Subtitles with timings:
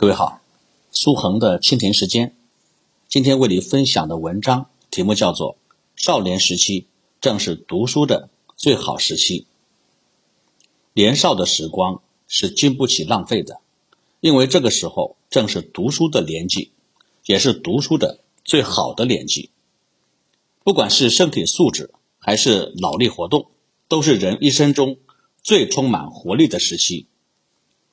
[0.00, 0.40] 各位好，
[0.90, 2.34] 苏恒的蜻蜓时间，
[3.06, 5.56] 今天为你分享的文章题目叫做
[5.94, 6.86] 《少年时期
[7.20, 9.42] 正是读书的最好时期》。
[10.94, 13.60] 年少的时光是经不起浪费的，
[14.20, 16.70] 因为这个时候正是读书的年纪，
[17.26, 19.50] 也是读书的最好的年纪。
[20.64, 23.50] 不管是身体素质还是脑力活动，
[23.86, 24.96] 都是人一生中
[25.42, 27.06] 最充满活力的时期。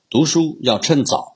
[0.09, 1.33] 读书要趁早。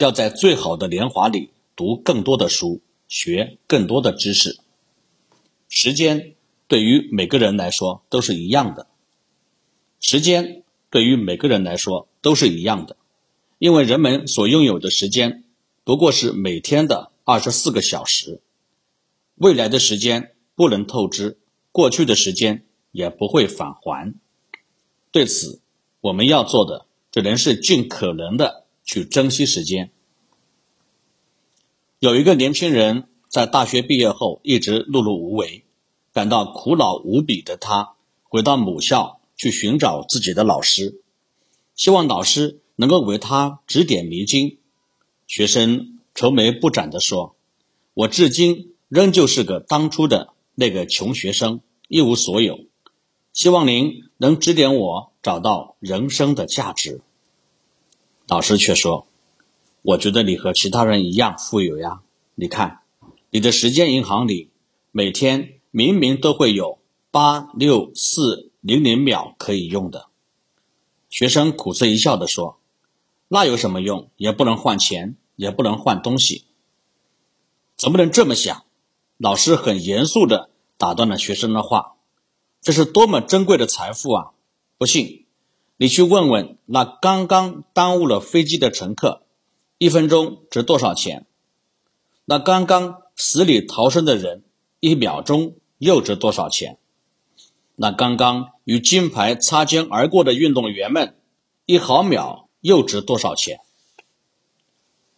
[0.00, 4.58] 要在最好的年华里读更多的书，学更多的知识。
[5.68, 6.36] 时间
[6.66, 8.86] 对于每个人来说都是一样的，
[10.00, 12.96] 时间对于每个人来说都是一样的，
[13.58, 15.44] 因为人们所拥有的时间
[15.84, 18.40] 不过是每天的二十四个小时，
[19.34, 21.38] 未来的时间不能透支，
[21.72, 24.14] 过去的时间也不会返还。
[25.10, 25.60] 对此，
[26.00, 28.59] 我们要做的只能是尽可能的。
[28.90, 29.92] 去珍惜时间。
[32.00, 35.64] 有一个年轻人在大学毕业后一直碌碌无为，
[36.12, 41.00] 感到苦恼无比的他，回到母校去寻找自己的老师，
[41.76, 44.58] 希望老师能够为他指点迷津。
[45.28, 47.36] 学生愁眉不展地说
[47.94, 52.58] ：“我至今仍旧是个当初的那个穷学生，一无所有。
[53.32, 57.02] 希望您能指点我找到人生的价值。”
[58.30, 59.08] 老师却说
[59.82, 62.02] ：“我觉得你和其他人一样富有呀！
[62.36, 62.82] 你看，
[63.30, 64.50] 你的时间银行里
[64.92, 66.78] 每天明明都会有
[67.10, 70.06] 八六四零零秒可以用的。”
[71.10, 72.60] 学生苦涩一笑地说
[73.26, 74.08] ：“那有什么用？
[74.16, 76.44] 也不能换钱，也不能换东西。
[77.76, 78.64] 怎么能这么想？”
[79.18, 81.96] 老师很严肃地打断了学生的话
[82.62, 84.30] ：“这是多么珍贵的财富啊！
[84.78, 85.16] 不信。”
[85.82, 89.22] 你去问问那刚刚耽误了飞机的乘客，
[89.78, 91.24] 一分钟值多少钱？
[92.26, 94.42] 那刚刚死里逃生的人，
[94.80, 96.76] 一秒钟又值多少钱？
[97.76, 101.16] 那刚刚与金牌擦肩而过的运动员们，
[101.64, 103.60] 一毫秒又值多少钱？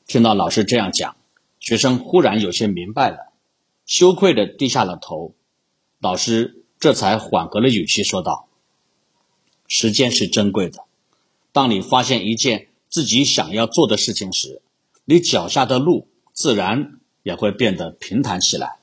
[0.07, 1.17] 听到老师这样讲，
[1.59, 3.33] 学生忽然有些明白了，
[3.85, 5.35] 羞愧的低下了头。
[5.99, 8.47] 老师这才缓和了语气说道。
[9.75, 10.85] 时间是珍贵的。
[11.51, 14.61] 当你发现一件自己想要做的事情时，
[15.07, 18.81] 你脚下的路自然也会变得平坦起来。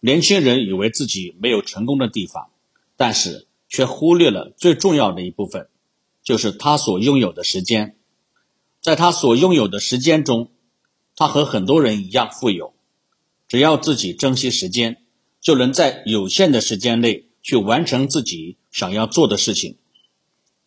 [0.00, 2.48] 年轻人以为自己没有成功的地方，
[2.96, 5.68] 但是却忽略了最重要的一部分，
[6.24, 7.94] 就是他所拥有的时间。
[8.80, 10.50] 在他所拥有的时间中，
[11.14, 12.74] 他和很多人一样富有。
[13.46, 15.04] 只要自己珍惜时间，
[15.40, 17.26] 就能在有限的时间内。
[17.42, 19.76] 去完成自己想要做的事情。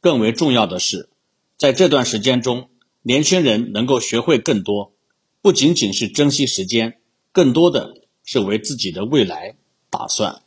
[0.02, 1.10] 更为重要的是，
[1.58, 2.70] 在这段时间中，
[3.02, 4.94] 年轻人能够学会更多，
[5.42, 7.00] 不仅仅是珍惜时间，
[7.32, 9.56] 更多的是为自己的未来
[9.90, 10.42] 打算。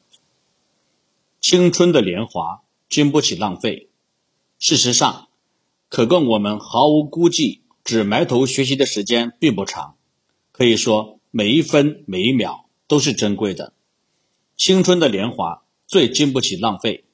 [1.41, 3.89] 青春的年华经不起浪费。
[4.59, 5.29] 事实上，
[5.89, 9.97] 可供我们毫无估计只埋头学习的时间并不长。
[10.53, 13.73] 可以说，每一分每一秒都是珍贵的。
[14.57, 15.63] 青春的年华。
[15.89, 17.05] 最经不起浪费，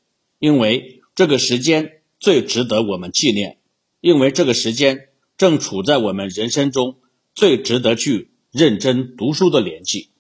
[0.43, 3.59] 因为这个时间最值得我们纪念，
[4.01, 6.99] 因为这个时间正处在我们人生中
[7.33, 10.11] 最值得去认真读书的年纪。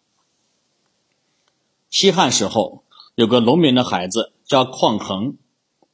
[1.91, 2.85] 西汉时候，
[3.17, 5.39] 有个农民的孩子叫匡衡，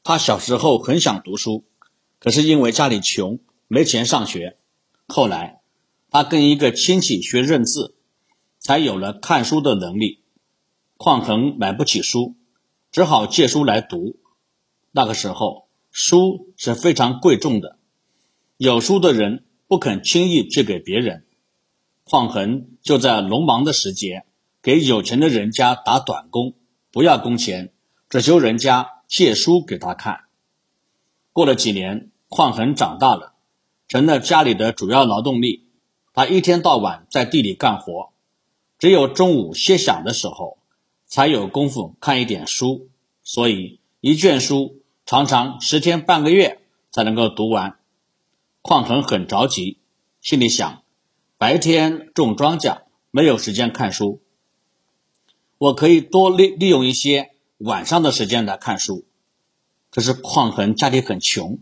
[0.05, 1.65] 他小时候很想读书，
[2.19, 4.59] 可是因为家里穷，没钱上学。
[5.07, 5.63] 后来，
[6.11, 7.95] 他跟一个亲戚学认字，
[8.59, 10.21] 才有了看书的能力。
[10.99, 12.35] 匡衡买不起书。
[12.99, 14.17] 只好借书来读。
[14.91, 17.79] 那个时候，书是非常贵重的，
[18.57, 21.25] 有书的人不肯轻易借给别人。
[22.03, 24.25] 匡衡就在农忙的时节，
[24.63, 26.55] 给有钱的人家打短工，
[26.91, 27.73] 不要工钱，
[28.09, 30.23] 只求人家借书给他看。
[31.33, 33.35] 过了几年，匡衡长大了，
[33.87, 35.69] 成了家里的主要劳动力。
[36.13, 38.13] 他一天到晚在地里干活，
[38.77, 40.58] 只有中午歇晌的时候。
[41.09, 42.91] 才有功夫看一点书，
[43.23, 46.61] 所以一卷书常常十天半个月
[46.91, 47.79] 才能够读完。
[48.61, 49.79] 匡衡很着急，
[50.21, 50.83] 心里想：
[51.39, 54.21] 白天种庄稼，没有时间看书，
[55.57, 59.07] 我可以多利利用一些晚上的时间来看书。
[59.91, 61.61] 可是匡衡家里很穷，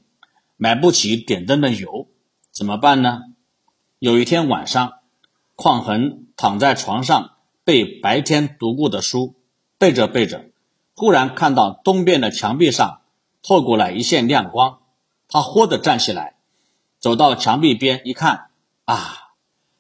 [0.56, 2.08] 买不起点灯的油，
[2.50, 3.20] 怎么办呢？
[4.00, 4.94] 有一天晚上，
[5.54, 7.35] 匡衡躺在床上。
[7.66, 9.34] 背白天读过的书，
[9.76, 10.44] 背着背着，
[10.94, 13.00] 忽然看到东边的墙壁上
[13.42, 14.78] 透过来一线亮光，
[15.26, 16.36] 他豁地站起来，
[17.00, 18.50] 走到墙壁边一看，
[18.84, 19.32] 啊，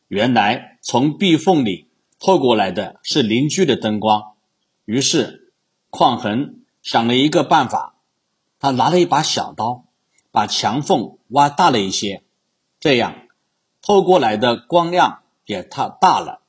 [0.08, 1.88] 原来从壁缝里
[2.18, 4.32] 透过来的是邻居的灯光。
[4.84, 5.52] 于是，
[5.88, 7.94] 匡衡想了一个办法，
[8.58, 9.84] 他拿了一把小刀，
[10.32, 12.24] 把墙缝挖大了一些，
[12.80, 13.28] 这样
[13.80, 16.40] 透过来的光亮也太大了，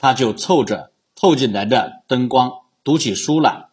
[0.00, 3.68] 他就凑着透进来的灯光读起书来。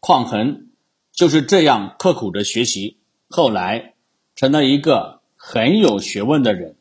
[0.00, 0.70] 匡衡
[1.12, 2.96] 就是这样刻苦的学习，
[3.28, 3.94] 后来
[4.34, 6.76] 成了一个很有学问的人。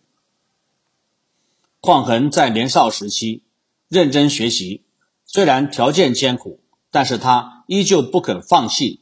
[1.82, 3.44] 匡衡在年少时期
[3.90, 4.86] 认真学习，
[5.26, 9.02] 虽然条件艰苦，但是他依旧不肯放弃。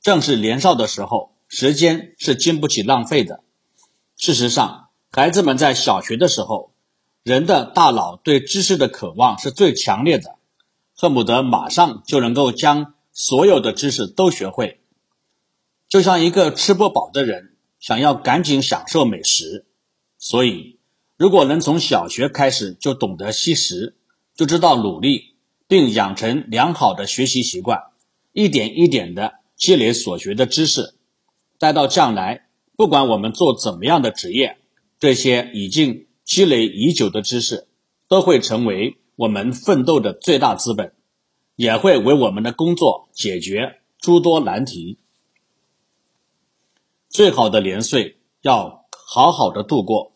[0.00, 3.42] 正是年少的时候，时间是经不起浪费的。
[4.16, 6.73] 事实上，孩子们在小学的时候，
[7.24, 10.36] 人的大脑对知识的渴望是最强烈的，
[10.94, 12.94] 恨不得马上就能够将。
[13.16, 14.80] 所有的知识都学会，
[15.88, 19.66] 就像一个吃不饱的人想要赶紧享受美食。
[20.18, 20.80] 所以，
[21.16, 23.94] 如果能从小学开始就懂得惜食，
[24.34, 25.36] 就知道努力，
[25.68, 27.84] 并养成良好的学习习惯，
[28.32, 30.96] 一点一点的积累所学的知识，
[31.60, 34.58] 待到将来，不管我们做怎么样的职业，
[34.98, 37.68] 这些已经积累已久的知识，
[38.08, 40.94] 都会成为我们奋斗的最大资本。
[41.56, 44.98] 也会为我们的工作解决诸多难题。
[47.08, 50.14] 最好的年岁要好好的度过，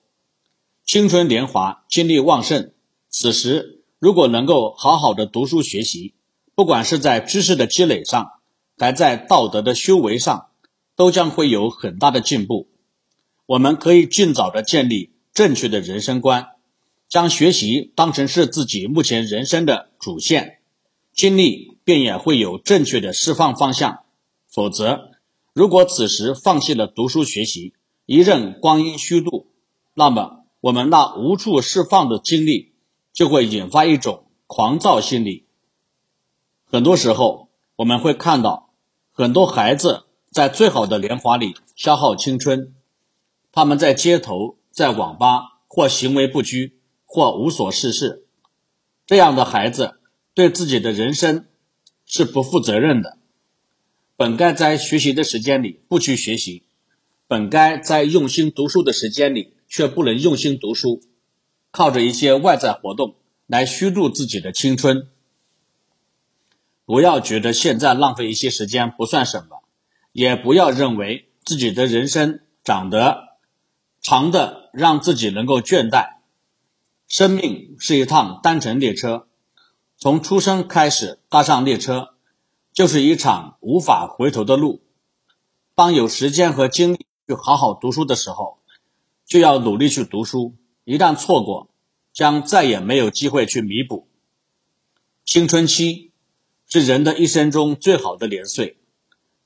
[0.84, 2.72] 青春年华，精力旺盛。
[3.08, 6.14] 此时如果能够好好的读书学习，
[6.56, 8.32] 不管是在知识的积累上，
[8.76, 10.48] 还在道德的修为上，
[10.96, 12.68] 都将会有很大的进步。
[13.46, 16.48] 我们可以尽早的建立正确的人生观，
[17.08, 20.58] 将学习当成是自己目前人生的主线。
[21.12, 24.04] 精力便也会有正确的释放方向，
[24.48, 25.10] 否则，
[25.52, 27.74] 如果此时放弃了读书学习，
[28.06, 29.48] 一任光阴虚度，
[29.94, 32.72] 那么我们那无处释放的精力
[33.12, 35.46] 就会引发一种狂躁心理。
[36.70, 38.70] 很多时候，我们会看到
[39.10, 42.74] 很多孩子在最好的年华里消耗青春，
[43.50, 48.24] 他们在街头、在网吧，或行为不拘，或无所事事，
[49.04, 49.98] 这样的孩子。
[50.34, 51.46] 对自己的人生
[52.06, 53.18] 是不负责任的，
[54.14, 56.62] 本该在学习的时间里不去学习，
[57.26, 61.02] 本该在用心读书的时间里却不能用心读书，
[61.72, 63.16] 靠着一些外在活动
[63.48, 65.08] 来虚度自己的青春。
[66.84, 69.64] 不要觉得现在浪费一些时间不算什么，
[70.12, 73.27] 也不要认为自己的人生长得
[74.08, 76.14] 长的让自己能够倦怠。
[77.06, 79.28] 生命是一趟单程列车。
[79.98, 82.14] 从出生开始搭上列车，
[82.72, 84.82] 就是一场无法回头的路。
[85.74, 88.60] 当有时间和精力去好好读书的时候，
[89.26, 90.54] 就要努力去读书。
[90.84, 91.68] 一旦错过，
[92.14, 94.08] 将再也没有机会去弥补。
[95.26, 96.12] 青春期
[96.66, 98.78] 是人的一生中最好的年岁，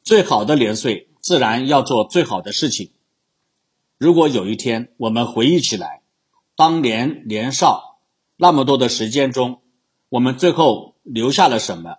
[0.04, 2.92] 最好的年岁自然要做最好的事情。
[4.02, 6.02] 如果有一天我们回忆起来，
[6.56, 8.00] 当年年少
[8.36, 9.60] 那么多的时间中，
[10.08, 11.98] 我们最后留下了什么？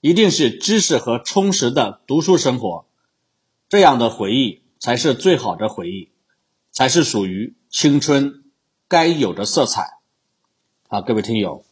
[0.00, 2.86] 一定是知识和充实的读书生活，
[3.68, 6.08] 这样的回忆才是最好的回忆，
[6.70, 8.44] 才是属于青春
[8.88, 9.98] 该有的色彩。
[10.88, 11.66] 好，各位听友，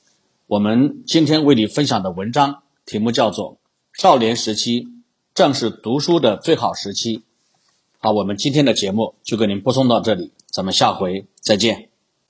[0.46, 3.54] 我们今天为你分享的文章题目叫做
[3.98, 4.88] 《少年时期
[5.32, 7.18] 正是读书的最好时期》。
[8.02, 11.89] 好，我们今天的节目就给您播送到这里，咱们下回再见。